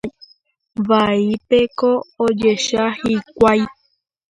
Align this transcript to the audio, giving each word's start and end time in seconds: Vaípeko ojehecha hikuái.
Vaípeko 0.87 1.91
ojehecha 2.25 2.83
hikuái. 2.99 3.61